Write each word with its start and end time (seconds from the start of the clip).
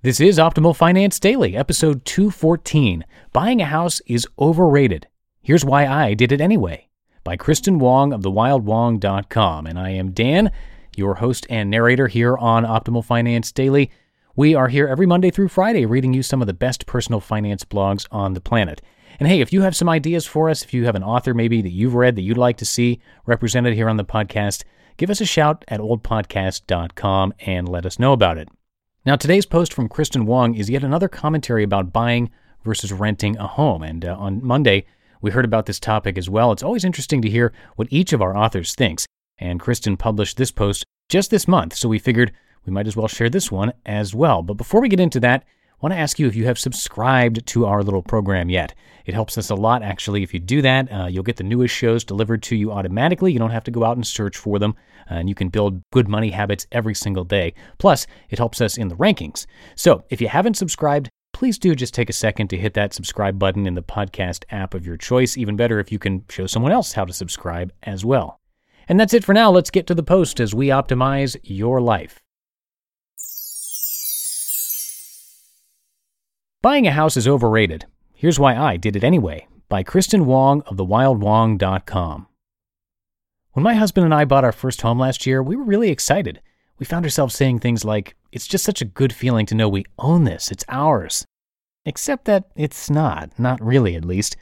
This 0.00 0.20
is 0.20 0.38
Optimal 0.38 0.76
Finance 0.76 1.18
Daily, 1.18 1.56
episode 1.56 2.04
214 2.04 3.04
Buying 3.32 3.60
a 3.60 3.64
House 3.64 4.00
is 4.06 4.28
Overrated. 4.38 5.08
Here's 5.42 5.64
Why 5.64 5.88
I 5.88 6.14
Did 6.14 6.30
It 6.30 6.40
Anyway 6.40 6.88
by 7.24 7.36
Kristen 7.36 7.80
Wong 7.80 8.12
of 8.12 8.20
thewildwong.com. 8.20 9.66
And 9.66 9.76
I 9.76 9.90
am 9.90 10.12
Dan, 10.12 10.52
your 10.96 11.16
host 11.16 11.48
and 11.50 11.68
narrator 11.68 12.06
here 12.06 12.36
on 12.36 12.64
Optimal 12.64 13.04
Finance 13.04 13.50
Daily. 13.50 13.90
We 14.36 14.54
are 14.54 14.68
here 14.68 14.86
every 14.86 15.04
Monday 15.04 15.32
through 15.32 15.48
Friday 15.48 15.84
reading 15.84 16.14
you 16.14 16.22
some 16.22 16.40
of 16.40 16.46
the 16.46 16.54
best 16.54 16.86
personal 16.86 17.18
finance 17.18 17.64
blogs 17.64 18.06
on 18.12 18.34
the 18.34 18.40
planet. 18.40 18.80
And 19.18 19.28
hey, 19.28 19.40
if 19.40 19.52
you 19.52 19.62
have 19.62 19.74
some 19.74 19.88
ideas 19.88 20.24
for 20.24 20.48
us, 20.48 20.62
if 20.62 20.72
you 20.72 20.84
have 20.84 20.94
an 20.94 21.02
author 21.02 21.34
maybe 21.34 21.60
that 21.60 21.72
you've 21.72 21.94
read 21.94 22.14
that 22.14 22.22
you'd 22.22 22.38
like 22.38 22.58
to 22.58 22.64
see 22.64 23.00
represented 23.26 23.74
here 23.74 23.88
on 23.88 23.96
the 23.96 24.04
podcast, 24.04 24.62
give 24.96 25.10
us 25.10 25.20
a 25.20 25.26
shout 25.26 25.64
at 25.66 25.80
oldpodcast.com 25.80 27.34
and 27.40 27.68
let 27.68 27.84
us 27.84 27.98
know 27.98 28.12
about 28.12 28.38
it. 28.38 28.48
Now, 29.06 29.14
today's 29.14 29.46
post 29.46 29.72
from 29.72 29.88
Kristen 29.88 30.26
Wong 30.26 30.54
is 30.54 30.68
yet 30.68 30.82
another 30.82 31.08
commentary 31.08 31.62
about 31.62 31.92
buying 31.92 32.30
versus 32.64 32.92
renting 32.92 33.36
a 33.38 33.46
home. 33.46 33.82
And 33.82 34.04
uh, 34.04 34.16
on 34.18 34.44
Monday, 34.44 34.86
we 35.22 35.30
heard 35.30 35.44
about 35.44 35.66
this 35.66 35.78
topic 35.78 36.18
as 36.18 36.28
well. 36.28 36.50
It's 36.50 36.64
always 36.64 36.84
interesting 36.84 37.22
to 37.22 37.30
hear 37.30 37.52
what 37.76 37.88
each 37.90 38.12
of 38.12 38.20
our 38.20 38.36
authors 38.36 38.74
thinks. 38.74 39.06
And 39.38 39.60
Kristen 39.60 39.96
published 39.96 40.36
this 40.36 40.50
post 40.50 40.84
just 41.08 41.30
this 41.30 41.46
month, 41.46 41.74
so 41.74 41.88
we 41.88 42.00
figured 42.00 42.32
we 42.66 42.72
might 42.72 42.88
as 42.88 42.96
well 42.96 43.08
share 43.08 43.30
this 43.30 43.52
one 43.52 43.72
as 43.86 44.14
well. 44.14 44.42
But 44.42 44.54
before 44.54 44.80
we 44.80 44.88
get 44.88 45.00
into 45.00 45.20
that, 45.20 45.44
want 45.80 45.92
to 45.92 45.98
ask 45.98 46.18
you 46.18 46.26
if 46.26 46.34
you 46.34 46.44
have 46.46 46.58
subscribed 46.58 47.46
to 47.46 47.66
our 47.66 47.82
little 47.82 48.02
program 48.02 48.50
yet. 48.50 48.74
It 49.04 49.14
helps 49.14 49.38
us 49.38 49.50
a 49.50 49.54
lot, 49.54 49.82
actually. 49.82 50.22
If 50.22 50.34
you 50.34 50.40
do 50.40 50.60
that, 50.62 50.92
uh, 50.92 51.06
you'll 51.06 51.22
get 51.22 51.36
the 51.36 51.44
newest 51.44 51.74
shows 51.74 52.04
delivered 52.04 52.42
to 52.44 52.56
you 52.56 52.72
automatically. 52.72 53.32
You 53.32 53.38
don't 53.38 53.50
have 53.50 53.64
to 53.64 53.70
go 53.70 53.84
out 53.84 53.96
and 53.96 54.06
search 54.06 54.36
for 54.36 54.58
them, 54.58 54.74
uh, 55.10 55.14
and 55.14 55.28
you 55.28 55.34
can 55.34 55.48
build 55.48 55.80
good 55.92 56.08
money 56.08 56.30
habits 56.30 56.66
every 56.72 56.94
single 56.94 57.24
day. 57.24 57.54
Plus, 57.78 58.06
it 58.28 58.38
helps 58.38 58.60
us 58.60 58.76
in 58.76 58.88
the 58.88 58.96
rankings. 58.96 59.46
So, 59.76 60.04
if 60.10 60.20
you 60.20 60.28
haven't 60.28 60.58
subscribed, 60.58 61.08
please 61.32 61.58
do 61.58 61.74
just 61.74 61.94
take 61.94 62.10
a 62.10 62.12
second 62.12 62.48
to 62.48 62.56
hit 62.56 62.74
that 62.74 62.92
subscribe 62.92 63.38
button 63.38 63.66
in 63.66 63.74
the 63.74 63.82
podcast 63.82 64.44
app 64.50 64.74
of 64.74 64.84
your 64.84 64.96
choice. 64.96 65.36
Even 65.36 65.56
better 65.56 65.78
if 65.78 65.92
you 65.92 65.98
can 65.98 66.24
show 66.28 66.46
someone 66.46 66.72
else 66.72 66.92
how 66.92 67.04
to 67.04 67.12
subscribe 67.12 67.72
as 67.84 68.04
well. 68.04 68.40
And 68.88 68.98
that's 68.98 69.14
it 69.14 69.24
for 69.24 69.34
now. 69.34 69.50
Let's 69.50 69.70
get 69.70 69.86
to 69.86 69.94
the 69.94 70.02
post 70.02 70.40
as 70.40 70.54
we 70.54 70.68
optimize 70.68 71.36
your 71.44 71.80
life. 71.80 72.20
Buying 76.60 76.88
a 76.88 76.90
house 76.90 77.16
is 77.16 77.28
overrated. 77.28 77.86
Here's 78.12 78.40
Why 78.40 78.56
I 78.56 78.76
Did 78.76 78.96
It 78.96 79.04
Anyway 79.04 79.46
by 79.68 79.84
Kristen 79.84 80.26
Wong 80.26 80.62
of 80.62 80.76
thewildwong.com. 80.76 82.26
When 83.52 83.62
my 83.62 83.74
husband 83.74 84.04
and 84.04 84.12
I 84.12 84.24
bought 84.24 84.42
our 84.42 84.50
first 84.50 84.80
home 84.80 84.98
last 84.98 85.24
year, 85.24 85.40
we 85.40 85.54
were 85.54 85.62
really 85.62 85.90
excited. 85.90 86.40
We 86.80 86.84
found 86.84 87.04
ourselves 87.04 87.36
saying 87.36 87.60
things 87.60 87.84
like, 87.84 88.16
It's 88.32 88.48
just 88.48 88.64
such 88.64 88.82
a 88.82 88.86
good 88.86 89.12
feeling 89.12 89.46
to 89.46 89.54
know 89.54 89.68
we 89.68 89.84
own 90.00 90.24
this, 90.24 90.50
it's 90.50 90.64
ours. 90.68 91.24
Except 91.84 92.24
that 92.24 92.50
it's 92.56 92.90
not, 92.90 93.38
not 93.38 93.64
really 93.64 93.94
at 93.94 94.04
least. 94.04 94.36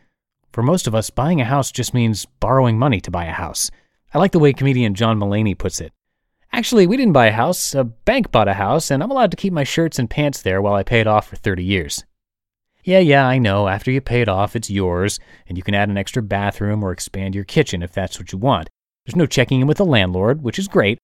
For 0.55 0.63
most 0.63 0.87
of 0.87 0.95
us, 0.95 1.11
buying 1.11 1.43
a 1.43 1.45
house 1.45 1.71
just 1.71 1.93
means 1.93 2.25
borrowing 2.41 2.79
money 2.79 3.03
to 3.03 3.11
buy 3.11 3.27
a 3.27 3.33
house. 3.33 3.71
I 4.15 4.19
like 4.19 4.33
the 4.33 4.39
way 4.39 4.55
comedian 4.55 4.95
John 4.95 5.19
Mulaney 5.19 5.57
puts 5.57 5.83
it. 5.83 5.93
Actually, 6.53 6.87
we 6.87 6.97
didn't 6.97 7.13
buy 7.13 7.27
a 7.27 7.33
house, 7.33 7.75
a 7.75 7.85
bank 7.85 8.31
bought 8.31 8.49
a 8.49 8.55
house, 8.55 8.91
and 8.91 9.03
I'm 9.03 9.11
allowed 9.11 9.31
to 9.31 9.37
keep 9.37 9.53
my 9.53 9.65
shirts 9.65 9.99
and 9.99 10.09
pants 10.09 10.43
there 10.43 10.63
while 10.63 10.75
I 10.75 10.83
pay 10.83 11.01
it 11.01 11.07
off 11.07 11.29
for 11.29 11.37
30 11.37 11.63
years. 11.63 12.05
Yeah, 12.85 13.01
yeah, 13.01 13.27
I 13.27 13.39
know, 13.39 13.69
after 13.69 13.91
you 13.91 14.01
pay 14.01 14.21
it 14.21 14.29
off, 14.29 14.55
it's 14.55 14.71
yours, 14.71 15.19
and 15.49 15.59
you 15.59 15.65
can 15.65 15.75
add 15.75 15.89
an 15.89 15.99
extra 15.99 16.23
bathroom 16.23 16.85
or 16.85 16.93
expand 16.93 17.35
your 17.35 17.45
kitchen 17.45 17.83
if 17.83 17.93
that's 17.93 18.19
what 18.19 18.33
you 18.33 18.39
want. 18.39 18.71
There's 19.05 19.17
no 19.17 19.27
checking 19.27 19.61
in 19.61 19.67
with 19.67 19.79
the 19.79 19.85
landlord, 19.85 20.43
which 20.43 20.59
is 20.59 20.69
great, 20.69 20.99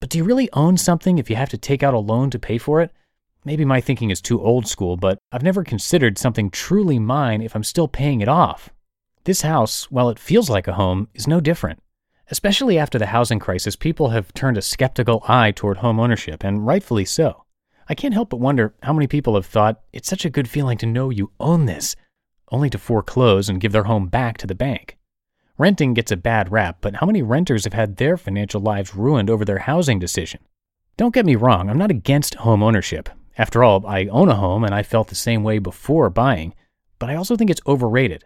but 0.00 0.10
do 0.10 0.18
you 0.18 0.24
really 0.24 0.48
own 0.52 0.76
something 0.76 1.18
if 1.18 1.30
you 1.30 1.36
have 1.36 1.50
to 1.50 1.58
take 1.58 1.82
out 1.82 1.94
a 1.94 1.98
loan 1.98 2.30
to 2.30 2.38
pay 2.38 2.58
for 2.58 2.80
it? 2.80 2.90
Maybe 3.44 3.64
my 3.64 3.80
thinking 3.80 4.10
is 4.10 4.20
too 4.20 4.42
old 4.42 4.66
school, 4.66 4.96
but 4.96 5.18
I've 5.30 5.42
never 5.42 5.62
considered 5.62 6.18
something 6.18 6.50
truly 6.50 6.98
mine 6.98 7.42
if 7.42 7.54
I'm 7.54 7.64
still 7.64 7.86
paying 7.86 8.20
it 8.20 8.28
off. 8.28 8.70
This 9.24 9.42
house, 9.42 9.90
while 9.90 10.08
it 10.08 10.18
feels 10.18 10.50
like 10.50 10.66
a 10.66 10.74
home, 10.74 11.08
is 11.14 11.28
no 11.28 11.40
different. 11.40 11.80
Especially 12.28 12.76
after 12.76 12.98
the 12.98 13.06
housing 13.06 13.38
crisis, 13.38 13.76
people 13.76 14.10
have 14.10 14.34
turned 14.34 14.58
a 14.58 14.62
skeptical 14.62 15.22
eye 15.28 15.52
toward 15.52 15.78
home 15.78 16.00
ownership, 16.00 16.42
and 16.42 16.66
rightfully 16.66 17.04
so. 17.04 17.44
I 17.88 17.94
can't 17.94 18.14
help 18.14 18.30
but 18.30 18.40
wonder 18.40 18.74
how 18.82 18.92
many 18.92 19.06
people 19.06 19.36
have 19.36 19.46
thought 19.46 19.80
it's 19.92 20.08
such 20.08 20.24
a 20.24 20.30
good 20.30 20.48
feeling 20.48 20.76
to 20.78 20.86
know 20.86 21.10
you 21.10 21.30
own 21.38 21.66
this, 21.66 21.94
only 22.50 22.68
to 22.70 22.78
foreclose 22.78 23.48
and 23.48 23.60
give 23.60 23.70
their 23.70 23.84
home 23.84 24.08
back 24.08 24.38
to 24.38 24.46
the 24.46 24.56
bank. 24.56 24.98
Renting 25.56 25.94
gets 25.94 26.10
a 26.10 26.16
bad 26.16 26.50
rap, 26.50 26.78
but 26.80 26.96
how 26.96 27.06
many 27.06 27.22
renters 27.22 27.64
have 27.64 27.72
had 27.72 27.96
their 27.96 28.16
financial 28.16 28.60
lives 28.60 28.96
ruined 28.96 29.30
over 29.30 29.44
their 29.44 29.60
housing 29.60 30.00
decision? 30.00 30.40
Don't 30.96 31.14
get 31.14 31.26
me 31.26 31.36
wrong, 31.36 31.70
I'm 31.70 31.78
not 31.78 31.90
against 31.92 32.34
home 32.36 32.62
ownership. 32.62 33.08
After 33.38 33.62
all, 33.62 33.86
I 33.86 34.06
own 34.06 34.28
a 34.28 34.34
home 34.34 34.64
and 34.64 34.74
I 34.74 34.82
felt 34.82 35.08
the 35.08 35.14
same 35.14 35.44
way 35.44 35.58
before 35.58 36.10
buying, 36.10 36.54
but 36.98 37.08
I 37.08 37.14
also 37.14 37.36
think 37.36 37.50
it's 37.50 37.60
overrated. 37.66 38.24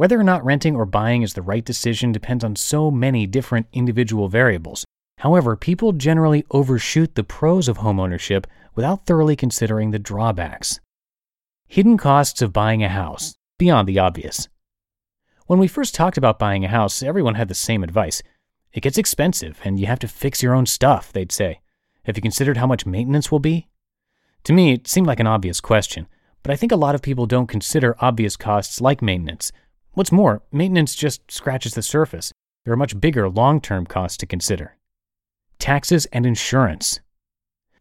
Whether 0.00 0.18
or 0.18 0.24
not 0.24 0.42
renting 0.42 0.76
or 0.76 0.86
buying 0.86 1.20
is 1.20 1.34
the 1.34 1.42
right 1.42 1.62
decision 1.62 2.10
depends 2.10 2.42
on 2.42 2.56
so 2.56 2.90
many 2.90 3.26
different 3.26 3.66
individual 3.74 4.28
variables. 4.28 4.82
However, 5.18 5.56
people 5.56 5.92
generally 5.92 6.46
overshoot 6.50 7.16
the 7.16 7.22
pros 7.22 7.68
of 7.68 7.76
homeownership 7.76 8.46
without 8.74 9.04
thoroughly 9.04 9.36
considering 9.36 9.90
the 9.90 9.98
drawbacks. 9.98 10.80
Hidden 11.68 11.98
costs 11.98 12.40
of 12.40 12.50
buying 12.50 12.82
a 12.82 12.88
house, 12.88 13.34
beyond 13.58 13.86
the 13.86 13.98
obvious. 13.98 14.48
When 15.44 15.58
we 15.58 15.68
first 15.68 15.94
talked 15.94 16.16
about 16.16 16.38
buying 16.38 16.64
a 16.64 16.68
house, 16.68 17.02
everyone 17.02 17.34
had 17.34 17.48
the 17.48 17.54
same 17.54 17.84
advice. 17.84 18.22
It 18.72 18.80
gets 18.80 18.96
expensive, 18.96 19.60
and 19.64 19.78
you 19.78 19.84
have 19.84 19.98
to 19.98 20.08
fix 20.08 20.42
your 20.42 20.54
own 20.54 20.64
stuff, 20.64 21.12
they'd 21.12 21.30
say. 21.30 21.60
Have 22.04 22.16
you 22.16 22.22
considered 22.22 22.56
how 22.56 22.66
much 22.66 22.86
maintenance 22.86 23.30
will 23.30 23.38
be? 23.38 23.68
To 24.44 24.54
me, 24.54 24.72
it 24.72 24.88
seemed 24.88 25.08
like 25.08 25.20
an 25.20 25.26
obvious 25.26 25.60
question, 25.60 26.08
but 26.42 26.50
I 26.50 26.56
think 26.56 26.72
a 26.72 26.76
lot 26.76 26.94
of 26.94 27.02
people 27.02 27.26
don't 27.26 27.48
consider 27.48 27.96
obvious 28.00 28.38
costs 28.38 28.80
like 28.80 29.02
maintenance, 29.02 29.52
What's 30.00 30.10
more, 30.10 30.40
maintenance 30.50 30.94
just 30.94 31.30
scratches 31.30 31.74
the 31.74 31.82
surface. 31.82 32.32
There 32.64 32.72
are 32.72 32.76
much 32.78 32.98
bigger 32.98 33.28
long 33.28 33.60
term 33.60 33.84
costs 33.84 34.16
to 34.16 34.26
consider. 34.26 34.78
Taxes 35.58 36.06
and 36.06 36.24
insurance. 36.24 37.00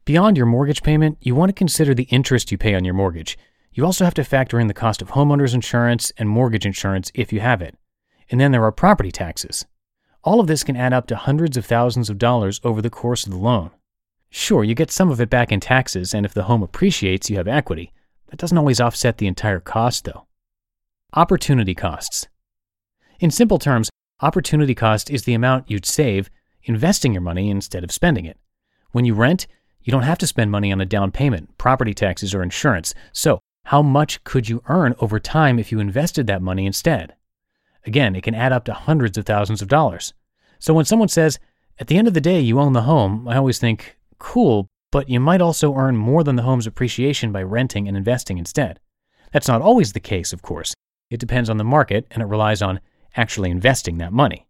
Beyond 0.03 0.35
your 0.35 0.45
mortgage 0.45 0.83
payment, 0.83 1.17
you 1.21 1.33
want 1.33 1.47
to 1.47 1.53
consider 1.53 1.93
the 1.93 2.09
interest 2.11 2.51
you 2.51 2.57
pay 2.57 2.75
on 2.75 2.83
your 2.83 2.93
mortgage. 2.93 3.37
You 3.71 3.85
also 3.85 4.03
have 4.03 4.15
to 4.15 4.25
factor 4.25 4.59
in 4.59 4.67
the 4.67 4.73
cost 4.73 5.01
of 5.01 5.11
homeowners 5.11 5.53
insurance 5.53 6.11
and 6.17 6.27
mortgage 6.27 6.65
insurance 6.65 7.09
if 7.15 7.31
you 7.31 7.39
have 7.39 7.61
it. 7.61 7.77
And 8.29 8.37
then 8.37 8.51
there 8.51 8.65
are 8.65 8.73
property 8.73 9.13
taxes. 9.13 9.65
All 10.21 10.41
of 10.41 10.47
this 10.47 10.65
can 10.65 10.75
add 10.75 10.91
up 10.91 11.07
to 11.07 11.15
hundreds 11.15 11.55
of 11.55 11.65
thousands 11.65 12.09
of 12.09 12.17
dollars 12.17 12.59
over 12.65 12.81
the 12.81 12.89
course 12.89 13.25
of 13.25 13.31
the 13.31 13.39
loan. 13.39 13.71
Sure, 14.29 14.65
you 14.65 14.75
get 14.75 14.91
some 14.91 15.09
of 15.09 15.21
it 15.21 15.29
back 15.29 15.53
in 15.53 15.61
taxes, 15.61 16.13
and 16.13 16.25
if 16.25 16.33
the 16.33 16.43
home 16.43 16.63
appreciates, 16.63 17.29
you 17.29 17.37
have 17.37 17.47
equity. 17.47 17.93
That 18.27 18.39
doesn't 18.39 18.57
always 18.57 18.81
offset 18.81 19.19
the 19.19 19.27
entire 19.27 19.61
cost, 19.61 20.03
though. 20.03 20.25
Opportunity 21.15 21.73
costs. 21.73 22.27
In 23.19 23.31
simple 23.31 23.57
terms, 23.57 23.89
opportunity 24.21 24.75
cost 24.75 25.09
is 25.09 25.23
the 25.23 25.33
amount 25.33 25.67
you'd 25.67 25.87
save 25.87 26.29
investing 26.65 27.13
your 27.13 27.21
money 27.21 27.49
instead 27.49 27.83
of 27.83 27.91
spending 27.91 28.25
it. 28.25 28.37
When 28.91 29.05
you 29.05 29.15
rent, 29.15 29.47
you 29.81 29.89
don't 29.89 30.03
have 30.03 30.19
to 30.19 30.27
spend 30.27 30.51
money 30.51 30.71
on 30.71 30.79
a 30.79 30.85
down 30.85 31.11
payment, 31.11 31.57
property 31.57 31.95
taxes, 31.95 32.35
or 32.35 32.43
insurance. 32.43 32.93
So, 33.11 33.39
how 33.65 33.81
much 33.81 34.23
could 34.23 34.49
you 34.49 34.61
earn 34.67 34.93
over 34.99 35.19
time 35.19 35.57
if 35.57 35.71
you 35.71 35.79
invested 35.79 36.27
that 36.27 36.43
money 36.43 36.67
instead? 36.67 37.15
Again, 37.87 38.15
it 38.15 38.21
can 38.21 38.35
add 38.35 38.53
up 38.53 38.65
to 38.65 38.73
hundreds 38.73 39.17
of 39.17 39.25
thousands 39.25 39.63
of 39.63 39.67
dollars. 39.67 40.13
So 40.59 40.75
when 40.75 40.85
someone 40.85 41.07
says, 41.07 41.39
at 41.79 41.87
the 41.87 41.97
end 41.97 42.07
of 42.07 42.13
the 42.13 42.21
day, 42.21 42.39
you 42.39 42.59
own 42.59 42.73
the 42.73 42.83
home, 42.83 43.27
I 43.27 43.35
always 43.35 43.57
think, 43.57 43.97
cool, 44.19 44.67
but 44.91 45.09
you 45.09 45.19
might 45.19 45.41
also 45.41 45.73
earn 45.75 45.97
more 45.97 46.23
than 46.23 46.35
the 46.35 46.43
home's 46.43 46.67
appreciation 46.67 47.31
by 47.31 47.41
renting 47.41 47.87
and 47.87 47.97
investing 47.97 48.37
instead. 48.37 48.79
That's 49.33 49.47
not 49.47 49.63
always 49.63 49.93
the 49.93 49.99
case, 49.99 50.33
of 50.33 50.43
course. 50.43 50.75
It 51.09 51.19
depends 51.19 51.49
on 51.49 51.57
the 51.57 51.63
market 51.63 52.05
and 52.11 52.21
it 52.21 52.27
relies 52.27 52.61
on 52.61 52.79
actually 53.15 53.49
investing 53.49 53.97
that 53.97 54.13
money. 54.13 54.47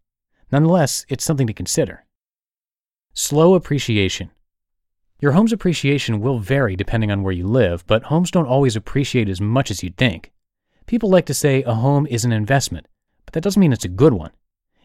Nonetheless, 0.51 1.05
it's 1.09 1.23
something 1.23 1.47
to 1.47 1.53
consider. 1.53 2.05
Slow 3.13 3.55
appreciation. 3.55 4.31
Your 5.21 5.33
home's 5.33 5.53
appreciation 5.53 6.21
will 6.21 6.39
vary 6.39 6.75
depending 6.75 7.11
on 7.11 7.23
where 7.23 7.33
you 7.33 7.45
live, 7.45 7.85
but 7.87 8.03
homes 8.03 8.31
don't 8.31 8.47
always 8.47 8.75
appreciate 8.75 9.29
as 9.29 9.41
much 9.41 9.69
as 9.69 9.83
you'd 9.83 9.97
think. 9.97 10.31
People 10.85 11.09
like 11.09 11.25
to 11.27 11.33
say 11.33 11.61
a 11.63 11.73
home 11.73 12.07
is 12.07 12.25
an 12.25 12.31
investment, 12.31 12.87
but 13.25 13.33
that 13.33 13.41
doesn't 13.43 13.59
mean 13.59 13.73
it's 13.73 13.85
a 13.85 13.89
good 13.89 14.13
one. 14.13 14.31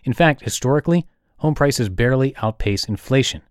In 0.05 0.13
fact, 0.13 0.43
historically, 0.43 1.07
home 1.39 1.55
prices 1.55 1.89
barely 1.89 2.37
outpace 2.37 2.85
inflation. 2.85 3.43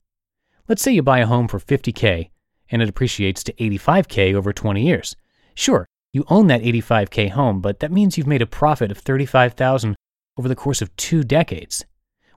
Let's 0.67 0.81
say 0.81 0.91
you 0.91 1.01
buy 1.01 1.19
a 1.19 1.25
home 1.25 1.47
for 1.47 1.59
50k 1.59 2.29
and 2.69 2.81
it 2.81 2.89
appreciates 2.89 3.43
to 3.43 3.53
85k 3.53 4.33
over 4.33 4.53
20 4.53 4.85
years. 4.85 5.15
Sure, 5.55 5.87
you 6.13 6.23
own 6.29 6.47
that 6.47 6.61
85k 6.61 7.31
home, 7.31 7.59
but 7.59 7.79
that 7.79 7.91
means 7.91 8.17
you've 8.17 8.27
made 8.27 8.43
a 8.43 8.47
profit 8.47 8.91
of 8.91 8.99
35,000 8.99 9.95
over 10.37 10.47
the 10.47 10.55
course 10.55 10.81
of 10.81 10.95
2 10.95 11.23
decades. 11.23 11.83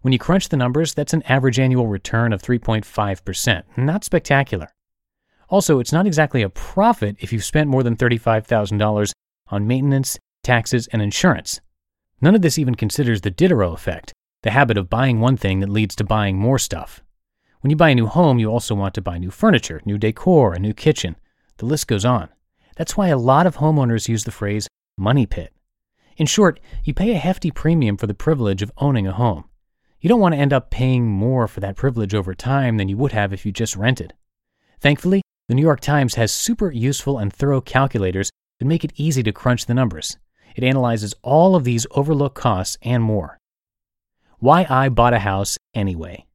When 0.01 0.13
you 0.13 0.19
crunch 0.19 0.49
the 0.49 0.57
numbers, 0.57 0.95
that's 0.95 1.13
an 1.13 1.23
average 1.25 1.59
annual 1.59 1.87
return 1.87 2.33
of 2.33 2.43
3.5%. 2.43 3.63
Not 3.77 4.05
spectacular. 4.05 4.69
Also, 5.49 5.79
it's 5.79 5.93
not 5.93 6.07
exactly 6.07 6.43
a 6.43 6.49
profit 6.49 7.17
if 7.21 7.33
you've 7.33 7.45
spent 7.45 7.71
more 7.71 7.83
than 7.83 7.97
$35,000 7.97 9.13
on 9.49 9.67
maintenance, 9.67 10.19
taxes, 10.43 10.89
and 10.89 11.03
insurance. 11.03 11.61
None 12.21 12.35
of 12.35 12.43
this 12.43 12.59
even 12.59 12.75
considers 12.75 13.21
the 13.21 13.31
Diderot 13.31 13.75
effect, 13.75 14.13
the 14.43 14.51
habit 14.51 14.79
of 14.79 14.91
buying 14.91 15.21
one 15.21 15.37
thing 15.37 15.61
that 15.61 15.69
leads 15.69 15.95
to 15.97 16.05
buying 16.05 16.39
more 16.39 16.59
stuff. 16.59 17.03
When 17.61 17.71
you 17.71 17.77
buy 17.77 17.91
a 17.91 17.95
new 17.95 18.07
home, 18.07 18.39
you 18.39 18.49
also 18.49 18.75
want 18.75 18.95
to 18.95 19.03
buy 19.03 19.19
new 19.19 19.31
furniture, 19.31 19.83
new 19.85 19.99
decor, 19.99 20.55
a 20.55 20.59
new 20.59 20.73
kitchen. 20.73 21.17
The 21.59 21.67
list 21.67 21.89
goes 21.89 22.05
on. 22.05 22.29
That's 22.77 22.97
why 22.97 23.09
a 23.09 23.19
lot 23.19 23.47
of 23.47 23.57
homeowners 23.57 24.09
use 24.09 24.25
the 24.25 24.31
phrase 24.31 24.69
money 24.97 25.27
pit. 25.27 25.53
In 26.17 26.27
short, 26.27 26.61
you 26.85 26.95
pay 26.95 27.11
a 27.13 27.19
hefty 27.19 27.51
premium 27.51 27.97
for 27.97 28.07
the 28.07 28.15
privilege 28.15 28.63
of 28.63 28.73
owning 28.79 29.07
a 29.07 29.13
home. 29.13 29.45
You 30.01 30.09
don't 30.09 30.21
want 30.21 30.35
to 30.35 30.41
end 30.41 30.53
up 30.53 30.71
paying 30.71 31.07
more 31.07 31.49
for 31.49 31.61
that 31.61 31.77
privilege 31.77 32.15
over 32.15 32.35
time 32.35 32.77
than 32.77 32.89
you 32.89 32.97
would 32.97 33.13
have 33.13 33.33
if 33.33 33.45
you 33.45 33.53
just 33.53 33.77
rented. 33.77 34.15
Thankfully, 34.81 35.23
the 35.49 35.55
New 35.55 35.63
York 35.63 35.81
Times 35.81 36.15
has 36.15 36.33
super 36.33 36.71
useful 36.71 37.19
and 37.19 37.33
thorough 37.33 37.61
calculators 37.61 38.31
that 38.59 38.67
make 38.67 38.85
it 38.85 38.93
easy 38.97 39.23
to 39.23 39.33
crunch 39.33 39.67
the 39.67 39.75
numbers. 39.75 40.17
It 40.55 40.65
analyzes 40.65 41.15
all 41.23 41.55
of 41.55 41.65
these 41.65 41.87
overlooked 41.91 42.37
costs 42.37 42.79
and 42.83 43.03
more. 43.03 43.39
Why 44.39 44.67
I 44.69 44.89
bought 44.89 45.15
a 45.15 45.19
house 45.19 45.59
anyway. 45.75 46.27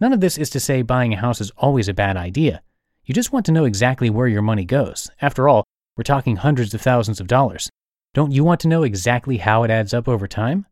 None 0.00 0.12
of 0.12 0.20
this 0.20 0.38
is 0.38 0.50
to 0.50 0.60
say 0.60 0.82
buying 0.82 1.12
a 1.12 1.18
house 1.18 1.40
is 1.40 1.52
always 1.56 1.88
a 1.88 1.94
bad 1.94 2.16
idea. 2.16 2.62
You 3.10 3.14
just 3.14 3.32
want 3.32 3.44
to 3.46 3.52
know 3.52 3.64
exactly 3.64 4.08
where 4.08 4.28
your 4.28 4.40
money 4.40 4.64
goes. 4.64 5.10
After 5.20 5.48
all, 5.48 5.64
we're 5.96 6.04
talking 6.04 6.36
hundreds 6.36 6.74
of 6.74 6.80
thousands 6.80 7.18
of 7.18 7.26
dollars. 7.26 7.68
Don't 8.14 8.30
you 8.30 8.44
want 8.44 8.60
to 8.60 8.68
know 8.68 8.84
exactly 8.84 9.38
how 9.38 9.64
it 9.64 9.70
adds 9.72 9.92
up 9.92 10.06
over 10.06 10.28
time? 10.28 10.64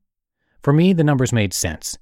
For 0.62 0.72
me, 0.72 0.92
the 0.92 1.02
numbers 1.02 1.32
made 1.32 1.52
sense. 1.52 1.98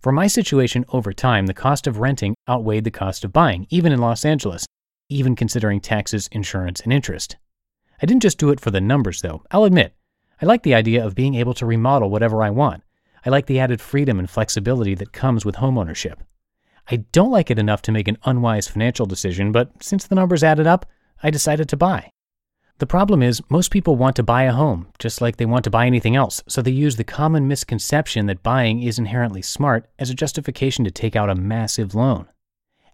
For 0.00 0.10
my 0.10 0.26
situation 0.26 0.84
over 0.88 1.12
time, 1.12 1.46
the 1.46 1.54
cost 1.54 1.86
of 1.86 2.00
renting 2.00 2.34
outweighed 2.50 2.82
the 2.82 2.90
cost 2.90 3.24
of 3.24 3.32
buying, 3.32 3.68
even 3.70 3.92
in 3.92 4.00
Los 4.00 4.24
Angeles, 4.24 4.66
even 5.08 5.36
considering 5.36 5.78
taxes, 5.78 6.28
insurance, 6.32 6.80
and 6.80 6.92
interest. 6.92 7.36
I 8.02 8.06
didn't 8.06 8.24
just 8.24 8.38
do 8.38 8.50
it 8.50 8.58
for 8.58 8.72
the 8.72 8.80
numbers, 8.80 9.22
though. 9.22 9.44
I'll 9.52 9.62
admit, 9.62 9.94
I 10.42 10.46
like 10.46 10.64
the 10.64 10.74
idea 10.74 11.06
of 11.06 11.14
being 11.14 11.36
able 11.36 11.54
to 11.54 11.64
remodel 11.64 12.10
whatever 12.10 12.42
I 12.42 12.50
want. 12.50 12.82
I 13.24 13.30
like 13.30 13.46
the 13.46 13.60
added 13.60 13.80
freedom 13.80 14.18
and 14.18 14.28
flexibility 14.28 14.96
that 14.96 15.12
comes 15.12 15.44
with 15.44 15.54
homeownership. 15.54 16.16
I 16.90 16.96
don't 17.12 17.32
like 17.32 17.50
it 17.50 17.58
enough 17.58 17.82
to 17.82 17.92
make 17.92 18.06
an 18.06 18.18
unwise 18.24 18.68
financial 18.68 19.06
decision, 19.06 19.50
but 19.50 19.82
since 19.82 20.06
the 20.06 20.14
numbers 20.14 20.44
added 20.44 20.66
up, 20.66 20.86
I 21.22 21.30
decided 21.30 21.68
to 21.70 21.76
buy. 21.76 22.10
The 22.78 22.86
problem 22.86 23.22
is, 23.22 23.42
most 23.48 23.70
people 23.70 23.96
want 23.96 24.16
to 24.16 24.22
buy 24.22 24.42
a 24.42 24.52
home, 24.52 24.88
just 24.98 25.20
like 25.20 25.36
they 25.36 25.46
want 25.46 25.64
to 25.64 25.70
buy 25.70 25.86
anything 25.86 26.14
else, 26.14 26.42
so 26.46 26.60
they 26.60 26.70
use 26.70 26.96
the 26.96 27.04
common 27.04 27.48
misconception 27.48 28.26
that 28.26 28.42
buying 28.42 28.82
is 28.82 28.98
inherently 28.98 29.40
smart 29.40 29.88
as 29.98 30.10
a 30.10 30.14
justification 30.14 30.84
to 30.84 30.90
take 30.90 31.16
out 31.16 31.30
a 31.30 31.34
massive 31.34 31.94
loan. 31.94 32.26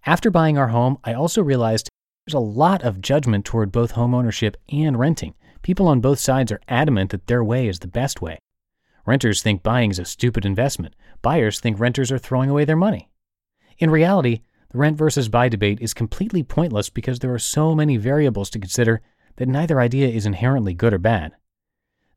After 0.06 0.30
buying 0.30 0.56
our 0.56 0.68
home, 0.68 0.98
I 1.04 1.14
also 1.14 1.42
realized 1.42 1.88
there's 2.26 2.34
a 2.34 2.38
lot 2.38 2.82
of 2.82 3.00
judgment 3.00 3.44
toward 3.44 3.72
both 3.72 3.94
homeownership 3.94 4.54
and 4.70 4.98
renting. 4.98 5.34
People 5.62 5.88
on 5.88 6.00
both 6.00 6.20
sides 6.20 6.52
are 6.52 6.60
adamant 6.68 7.10
that 7.10 7.26
their 7.26 7.42
way 7.42 7.66
is 7.66 7.80
the 7.80 7.88
best 7.88 8.22
way. 8.22 8.38
Renters 9.04 9.42
think 9.42 9.64
buying 9.64 9.90
is 9.90 9.98
a 9.98 10.04
stupid 10.04 10.46
investment. 10.46 10.94
Buyers 11.22 11.58
think 11.58 11.80
renters 11.80 12.12
are 12.12 12.18
throwing 12.18 12.48
away 12.50 12.64
their 12.64 12.76
money. 12.76 13.10
In 13.78 13.90
reality, 13.90 14.40
the 14.70 14.78
rent 14.78 14.96
versus 14.96 15.28
buy 15.28 15.48
debate 15.48 15.78
is 15.80 15.94
completely 15.94 16.42
pointless 16.42 16.88
because 16.88 17.18
there 17.18 17.34
are 17.34 17.38
so 17.38 17.74
many 17.74 17.96
variables 17.96 18.50
to 18.50 18.58
consider 18.58 19.02
that 19.36 19.48
neither 19.48 19.80
idea 19.80 20.08
is 20.08 20.26
inherently 20.26 20.74
good 20.74 20.94
or 20.94 20.98
bad. 20.98 21.32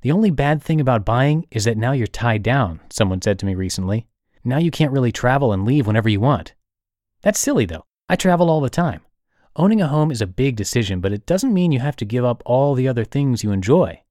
The 0.02 0.12
only 0.12 0.30
bad 0.30 0.62
thing 0.62 0.80
about 0.80 1.06
buying 1.06 1.48
is 1.52 1.66
that 1.66 1.78
now 1.78 1.92
you're 1.92 2.08
tied 2.08 2.44
down, 2.44 2.80
someone 2.90 3.22
said 3.22 3.40
to 3.40 3.46
me 3.46 3.56
recently. 3.56 4.08
Now 4.44 4.58
you 4.58 4.72
can't 4.72 4.92
really 4.92 5.12
travel 5.12 5.52
and 5.52 5.66
leave 5.66 5.88
whenever 5.88 6.10
you 6.10 6.20
want. 6.20 6.54
That's 7.24 7.40
silly 7.40 7.66
though. 7.66 7.86
I 8.08 8.16
travel 8.16 8.50
all 8.50 8.62
the 8.62 8.70
time. 8.70 9.02
Owning 9.56 9.82
a 9.82 9.88
home 9.88 10.12
is 10.12 10.22
a 10.22 10.28
big 10.28 10.56
decision, 10.56 11.00
but 11.00 11.12
it 11.12 11.26
doesn't 11.26 11.54
mean 11.54 11.72
you 11.72 11.80
have 11.80 11.96
to 11.96 12.06
give 12.06 12.24
up 12.24 12.44
all 12.46 12.76
the 12.76 12.88
other 12.88 13.04
things 13.04 13.44
you 13.44 13.52
enjoy. 13.52 14.02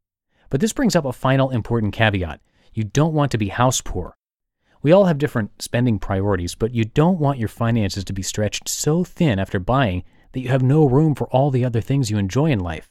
But 0.50 0.60
this 0.60 0.72
brings 0.72 0.96
up 0.96 1.04
a 1.04 1.12
final 1.12 1.50
important 1.50 1.92
caveat. 1.92 2.40
You 2.72 2.84
don't 2.84 3.14
want 3.14 3.30
to 3.32 3.38
be 3.38 3.48
house 3.48 3.80
poor. 3.80 4.16
We 4.84 4.92
all 4.92 5.06
have 5.06 5.16
different 5.16 5.62
spending 5.62 5.98
priorities, 5.98 6.54
but 6.54 6.74
you 6.74 6.84
don't 6.84 7.18
want 7.18 7.38
your 7.38 7.48
finances 7.48 8.04
to 8.04 8.12
be 8.12 8.20
stretched 8.20 8.68
so 8.68 9.02
thin 9.02 9.38
after 9.38 9.58
buying 9.58 10.04
that 10.32 10.40
you 10.40 10.50
have 10.50 10.62
no 10.62 10.84
room 10.84 11.14
for 11.14 11.26
all 11.28 11.50
the 11.50 11.64
other 11.64 11.80
things 11.80 12.10
you 12.10 12.18
enjoy 12.18 12.50
in 12.50 12.60
life. 12.60 12.90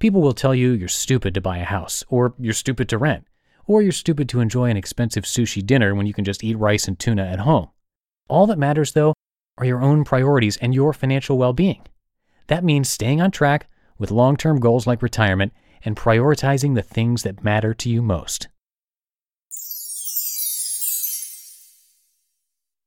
People 0.00 0.22
will 0.22 0.32
tell 0.32 0.56
you 0.56 0.72
you're 0.72 0.88
stupid 0.88 1.32
to 1.34 1.40
buy 1.40 1.58
a 1.58 1.64
house, 1.64 2.02
or 2.08 2.34
you're 2.40 2.52
stupid 2.52 2.88
to 2.88 2.98
rent, 2.98 3.28
or 3.64 3.80
you're 3.80 3.92
stupid 3.92 4.28
to 4.28 4.40
enjoy 4.40 4.70
an 4.70 4.76
expensive 4.76 5.22
sushi 5.22 5.64
dinner 5.64 5.94
when 5.94 6.04
you 6.04 6.12
can 6.12 6.24
just 6.24 6.42
eat 6.42 6.58
rice 6.58 6.88
and 6.88 6.98
tuna 6.98 7.22
at 7.22 7.38
home. 7.38 7.68
All 8.26 8.48
that 8.48 8.58
matters, 8.58 8.90
though, 8.90 9.14
are 9.56 9.66
your 9.66 9.80
own 9.80 10.02
priorities 10.02 10.56
and 10.56 10.74
your 10.74 10.92
financial 10.92 11.38
well 11.38 11.52
being. 11.52 11.86
That 12.48 12.64
means 12.64 12.88
staying 12.88 13.20
on 13.20 13.30
track 13.30 13.68
with 13.98 14.10
long 14.10 14.36
term 14.36 14.58
goals 14.58 14.84
like 14.84 15.00
retirement 15.00 15.52
and 15.84 15.96
prioritizing 15.96 16.74
the 16.74 16.82
things 16.82 17.22
that 17.22 17.44
matter 17.44 17.72
to 17.74 17.88
you 17.88 18.02
most. 18.02 18.48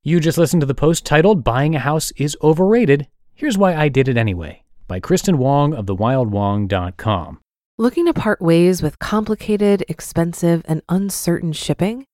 You 0.05 0.19
just 0.19 0.37
listened 0.37 0.59
to 0.59 0.65
the 0.65 0.75
post 0.75 1.05
titled 1.05 1.45
Buying 1.45 1.75
a 1.75 1.79
House 1.79 2.11
is 2.17 2.35
Overrated. 2.43 3.07
Here's 3.35 3.57
Why 3.57 3.73
I 3.73 3.87
Did 3.87 4.09
It 4.09 4.17
Anyway 4.17 4.63
by 4.85 4.99
Kristen 4.99 5.37
Wong 5.37 5.73
of 5.73 5.85
thewildwong.com. 5.85 7.39
Looking 7.77 8.05
to 8.07 8.13
part 8.13 8.41
ways 8.41 8.83
with 8.83 8.99
complicated, 8.99 9.85
expensive, 9.87 10.61
and 10.65 10.81
uncertain 10.89 11.53
shipping? 11.53 12.05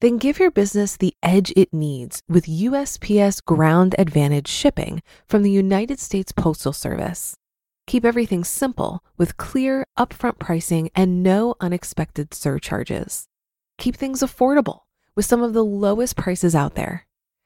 Then 0.00 0.18
give 0.18 0.40
your 0.40 0.50
business 0.50 0.96
the 0.96 1.14
edge 1.22 1.52
it 1.54 1.72
needs 1.72 2.20
with 2.28 2.46
USPS 2.46 3.44
Ground 3.44 3.94
Advantage 3.96 4.48
shipping 4.48 5.00
from 5.28 5.44
the 5.44 5.50
United 5.52 6.00
States 6.00 6.32
Postal 6.32 6.72
Service. 6.72 7.36
Keep 7.86 8.04
everything 8.04 8.42
simple 8.42 9.04
with 9.16 9.36
clear, 9.36 9.86
upfront 9.96 10.40
pricing 10.40 10.90
and 10.96 11.22
no 11.22 11.54
unexpected 11.60 12.34
surcharges. 12.34 13.28
Keep 13.78 13.94
things 13.94 14.18
affordable 14.18 14.80
with 15.14 15.24
some 15.24 15.44
of 15.44 15.52
the 15.52 15.64
lowest 15.64 16.16
prices 16.16 16.56
out 16.56 16.74
there. 16.74 17.05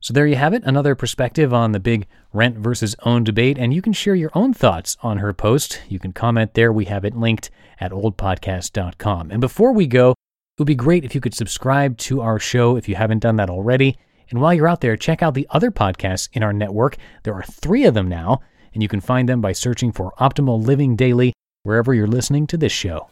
So 0.00 0.14
there 0.14 0.26
you 0.26 0.36
have 0.36 0.54
it, 0.54 0.62
another 0.64 0.94
perspective 0.94 1.52
on 1.52 1.72
the 1.72 1.80
big 1.80 2.06
rent 2.32 2.56
versus 2.56 2.94
own 3.02 3.24
debate, 3.24 3.58
and 3.58 3.74
you 3.74 3.82
can 3.82 3.92
share 3.92 4.14
your 4.14 4.30
own 4.32 4.54
thoughts 4.54 4.96
on 5.02 5.18
her 5.18 5.32
post. 5.32 5.82
You 5.88 5.98
can 5.98 6.12
comment 6.12 6.54
there. 6.54 6.72
We 6.72 6.84
have 6.84 7.04
it 7.04 7.16
linked 7.16 7.50
at 7.80 7.90
oldpodcast.com. 7.90 9.30
And 9.32 9.40
before 9.40 9.72
we 9.72 9.88
go, 9.88 10.10
it 10.10 10.60
would 10.60 10.66
be 10.66 10.76
great 10.76 11.04
if 11.04 11.14
you 11.14 11.20
could 11.20 11.34
subscribe 11.34 11.98
to 11.98 12.20
our 12.20 12.38
show 12.38 12.76
if 12.76 12.88
you 12.88 12.94
haven't 12.94 13.20
done 13.20 13.36
that 13.36 13.50
already. 13.50 13.98
And 14.30 14.40
while 14.40 14.54
you're 14.54 14.68
out 14.68 14.82
there, 14.82 14.96
check 14.96 15.22
out 15.22 15.34
the 15.34 15.48
other 15.50 15.70
podcasts 15.70 16.28
in 16.32 16.44
our 16.44 16.52
network. 16.52 16.96
There 17.24 17.34
are 17.34 17.42
three 17.42 17.84
of 17.84 17.94
them 17.94 18.08
now, 18.08 18.40
and 18.74 18.82
you 18.82 18.88
can 18.88 19.00
find 19.00 19.28
them 19.28 19.40
by 19.40 19.52
searching 19.52 19.90
for 19.90 20.12
Optimal 20.20 20.64
Living 20.64 20.94
Daily 20.94 21.32
wherever 21.64 21.92
you're 21.92 22.06
listening 22.06 22.46
to 22.48 22.56
this 22.56 22.72
show. 22.72 23.08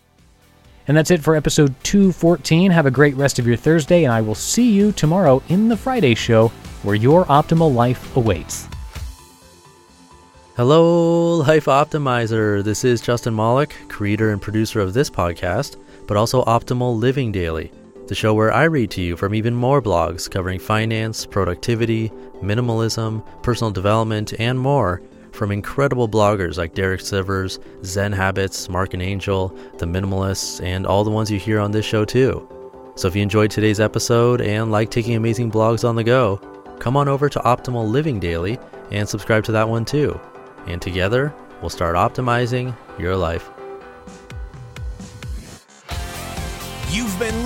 And 0.86 0.96
that's 0.96 1.10
it 1.10 1.22
for 1.22 1.34
episode 1.34 1.74
214. 1.82 2.70
Have 2.70 2.86
a 2.86 2.92
great 2.92 3.16
rest 3.16 3.40
of 3.40 3.46
your 3.46 3.56
Thursday, 3.56 4.04
and 4.04 4.12
I 4.12 4.20
will 4.20 4.36
see 4.36 4.70
you 4.70 4.92
tomorrow 4.92 5.42
in 5.48 5.68
the 5.68 5.76
Friday 5.76 6.14
show 6.14 6.52
where 6.86 6.94
your 6.94 7.24
optimal 7.24 7.74
life 7.74 8.16
awaits. 8.16 8.68
Hello, 10.56 11.34
Life 11.38 11.64
Optimizer. 11.64 12.62
This 12.62 12.84
is 12.84 13.00
Justin 13.00 13.34
Malik, 13.34 13.74
creator 13.88 14.30
and 14.30 14.40
producer 14.40 14.78
of 14.78 14.94
this 14.94 15.10
podcast, 15.10 15.76
but 16.06 16.16
also 16.16 16.44
Optimal 16.44 16.96
Living 16.96 17.32
Daily, 17.32 17.72
the 18.06 18.14
show 18.14 18.34
where 18.34 18.52
I 18.52 18.64
read 18.64 18.92
to 18.92 19.02
you 19.02 19.16
from 19.16 19.34
even 19.34 19.52
more 19.52 19.82
blogs 19.82 20.30
covering 20.30 20.60
finance, 20.60 21.26
productivity, 21.26 22.10
minimalism, 22.40 23.26
personal 23.42 23.72
development, 23.72 24.32
and 24.38 24.56
more 24.56 25.02
from 25.32 25.50
incredible 25.50 26.08
bloggers 26.08 26.56
like 26.56 26.74
Derek 26.74 27.00
Sivers, 27.00 27.58
Zen 27.84 28.12
Habits, 28.12 28.68
Mark 28.68 28.94
and 28.94 29.02
Angel, 29.02 29.48
The 29.78 29.86
Minimalists, 29.86 30.64
and 30.64 30.86
all 30.86 31.02
the 31.02 31.10
ones 31.10 31.32
you 31.32 31.40
hear 31.40 31.58
on 31.58 31.72
this 31.72 31.84
show 31.84 32.04
too. 32.04 32.48
So 32.94 33.08
if 33.08 33.16
you 33.16 33.22
enjoyed 33.22 33.50
today's 33.50 33.80
episode 33.80 34.40
and 34.40 34.70
like 34.70 34.90
taking 34.90 35.16
amazing 35.16 35.50
blogs 35.50 35.86
on 35.86 35.96
the 35.96 36.04
go, 36.04 36.40
come 36.78 36.96
on 36.96 37.08
over 37.08 37.28
to 37.28 37.38
Optimal 37.40 37.88
Living 37.88 38.20
Daily 38.20 38.58
and 38.90 39.08
subscribe 39.08 39.44
to 39.44 39.52
that 39.52 39.68
one 39.68 39.84
too. 39.84 40.20
And 40.66 40.82
together, 40.82 41.34
we'll 41.60 41.70
start 41.70 41.96
optimizing 41.96 42.76
your 42.98 43.16
life. 43.16 43.48
You've 46.90 47.18
been 47.18 47.45